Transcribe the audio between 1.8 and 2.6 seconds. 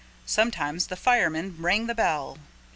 the bell.